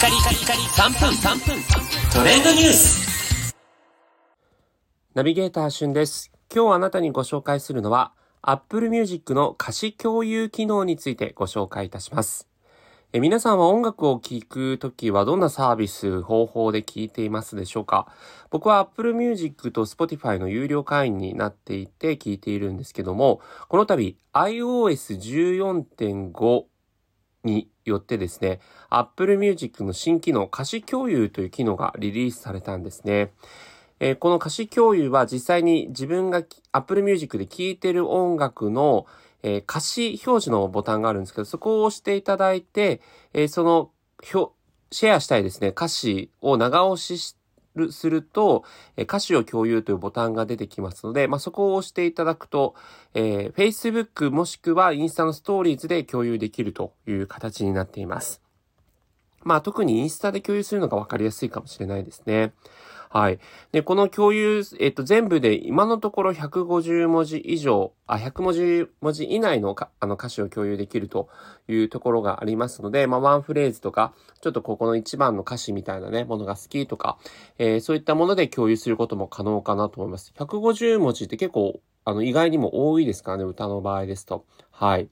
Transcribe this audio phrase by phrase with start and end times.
[0.00, 1.62] カリカリカリ3分3分
[2.10, 3.54] トレンドニュース
[5.12, 6.32] ナビゲーターしゅんです。
[6.50, 12.48] 今日あなたにご紹介するのは Apple Music の歌詞共有機能についてご紹介いたします。
[13.12, 18.10] え皆さんは音楽を聴くときはどんなサービス、方法で聴いていますでしょうか？
[18.48, 26.69] 僕は Apple Music と Spotify の有料会員になっていて聴いているんですけども、この度 iOS14.5
[27.44, 33.32] によってですね、Apple Music の新機能歌詞共有という機能がリリースされたんですね。
[34.00, 39.06] えーこの歌詞共有は実際に自分が Apple Music で聴いてる音楽の、
[39.42, 43.00] えー歌詞表示のボタンがあるんですけど、そこを押していただいて、
[43.32, 43.90] えーその、
[44.92, 47.36] シェアしたいですね、歌詞を長押しし
[47.74, 48.64] るすると、
[48.96, 52.74] え歌詞を共有というボタンが出てきますので、まあ、そこを押していただくと、
[53.14, 58.40] えー Facebook もしくはインスタのストーリーズで共有できるという形になっています。
[59.42, 62.52] まあ特にインスタで共有するのがわかりやすいかもしれないですね。
[63.12, 63.40] はい。
[63.72, 71.28] で、この共有、えっと、全部で今のところ150文字以上、あ、100文字文字以内のかあの歌詞を共有できると
[71.66, 77.18] いうところがありますので、まあワンフレーズとか、ちょっとここの一番の歌詞みたいなね、ものが好きとか、
[77.58, 80.32] えーそういったもので共有することも可能かなと思います。
[80.36, 84.44] 150文字って結構、あの、意外にも多いですからね、歌の場合ですと。
[84.70, 85.08] はい。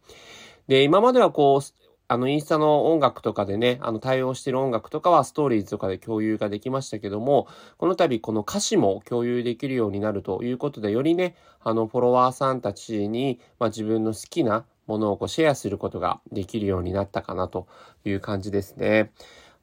[0.69, 17.69] で、今まではこう、あの、インスタの音楽とかでね、あの、対応してる音楽とかはストーリーズとかで共有ができましたけども、この度この歌詞も共有できるようになるということで、よりね、あの、フォロワーさんたちに、まあ、自分の好きなものをこうシェアすることができるようになったかなと
[18.05, 19.13] いう感じですね。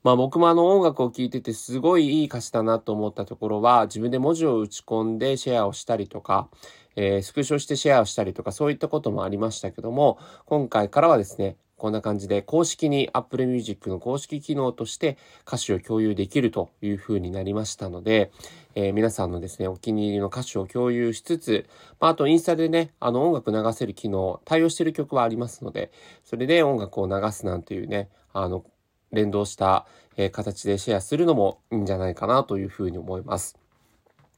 [0.04, 6.48] まあ僕もあの音楽を聴いててすごいいい歌詞だなと思ったところは自分で文字を打ち込んでシェアをしたりとか、
[6.96, 18.32] えースクショしてシェアをしたりとかそういったこともありましたけども、今回からはですね、こんな感じで公式に Apple Music の公式機能として歌詞を共有できるという風になりましたので、
[18.76, 21.68] えー皆さんのですね、お気に入りの歌詞を共有しつつ、
[22.00, 25.92] まあ、あとインスタでね、あの音楽流せる機能、対応してる曲はありますので、
[26.24, 28.64] それで音楽を流すなんていうね、あの、
[29.12, 29.86] 連動した、
[30.18, 33.65] え形でシェアするのもいいんじゃないかなというふうに思います。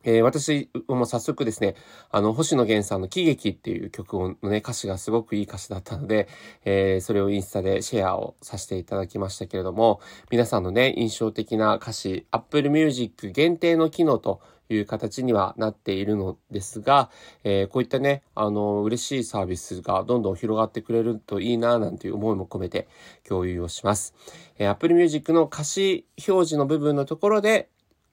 [0.08, 1.76] えー私も早速ですね、
[2.12, 6.30] あの、星野源さんの喜劇っていう曲のね、歌詞がすごくいい歌詞だったので、
[6.64, 10.00] えーそれをインスタでシェアをさせていただきましたけれども、
[10.32, 17.10] 皆さんのね、印象的な歌詞、Apple Music 限定の機能という形にはなっているのですが、
[17.44, 22.88] えーこういったね、あの、嬉しいサービスがどんどん広がってくれるといいな、なんていう思いも込めて
[23.28, 24.14] 共有をします。
[24.58, 27.68] えー Apple Music の歌詞表示の部分のところで、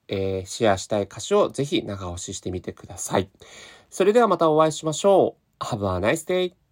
[0.07, 3.29] えーシェアしたい歌詞をぜひ長押ししてみてください。
[3.89, 5.63] それではまたお会いしましょう。
[5.63, 6.64] Have a nice day!